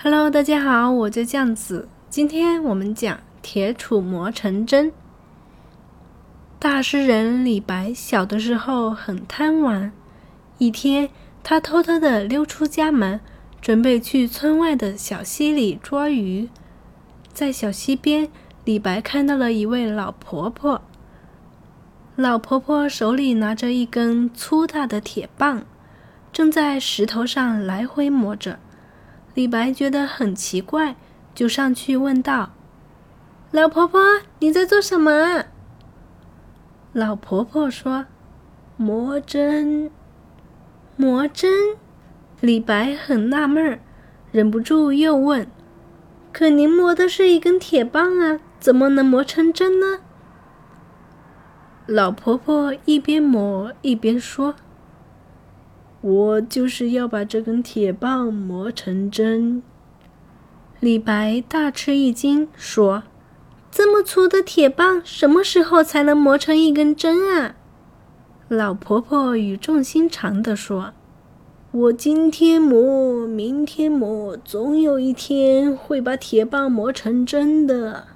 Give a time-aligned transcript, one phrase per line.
[0.00, 1.88] Hello，大家好，我叫酱子。
[2.08, 4.92] 今天我们讲铁杵磨成针。
[6.60, 9.90] 大诗人李白小的时候很贪玩。
[10.58, 11.10] 一天，
[11.42, 13.18] 他偷偷的溜出家门，
[13.60, 16.48] 准备去村外的小溪里捉鱼。
[17.32, 18.28] 在小溪边，
[18.64, 20.80] 李白看到了一位老婆婆。
[22.14, 25.64] 老婆婆手里拿着一根粗大的铁棒，
[26.32, 28.60] 正在石头上来回磨着。
[29.34, 30.96] 李白觉得很奇怪，
[31.34, 32.50] 就上去问道
[33.52, 34.00] ：“老婆婆，
[34.40, 35.44] 你在做什么？”
[36.92, 38.06] 老婆婆说
[38.76, 39.90] ：“磨针，
[40.96, 41.76] 磨针。”
[42.40, 43.80] 李白很纳闷儿，
[44.32, 45.48] 忍不住又问
[46.32, 50.00] ：“可您磨的是一根铁棒啊，怎么能磨成针呢？”
[51.86, 54.56] 老婆婆一边磨一边说。
[56.00, 59.62] 我就是要把这根铁棒磨成针。
[60.78, 63.02] 李白大吃一惊，说
[63.68, 67.56] ：“这么粗的铁棒，什么时候才能磨成一根针啊？”
[68.46, 70.92] 老婆婆语重心长地说
[71.72, 78.06] ：“我今天磨，明天磨，总有一天会把铁棒磨成针的。”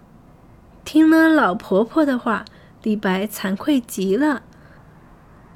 [0.84, 2.44] 听了老婆婆的话，
[2.84, 4.42] 李白惭愧极了，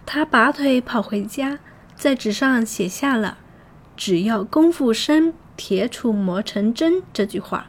[0.05, 1.61] 他拔腿跑回家。
[1.97, 3.39] 在纸上写下了
[3.97, 7.67] “只要功夫深，铁杵磨成针”这句话，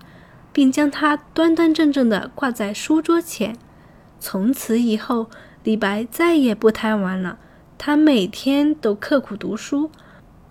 [0.51, 3.57] 并将它端端正正地挂在书桌前。
[4.19, 5.27] 从此以后，
[5.63, 7.37] 李白再也不贪玩了，
[7.77, 9.89] 他每天都刻苦读书，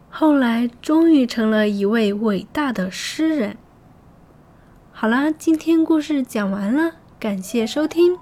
[0.08, 3.56] 后来终于成了一位伟大的诗人。
[4.92, 8.16] 好了，今天故事讲完了，感谢收听。